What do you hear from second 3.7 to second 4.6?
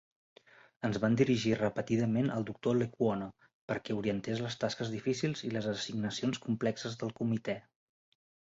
perquè orientés les